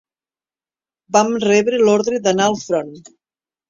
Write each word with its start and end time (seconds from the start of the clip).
Vam 1.17 1.31
rebre 1.45 1.83
l'ordre 1.87 2.25
d'anar 2.27 2.51
al 2.53 2.63
front 2.67 2.95